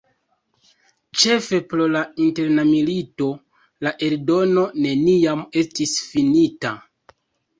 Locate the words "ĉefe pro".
1.23-1.85